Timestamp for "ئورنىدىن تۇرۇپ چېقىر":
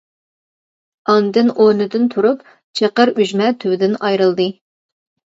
1.63-3.11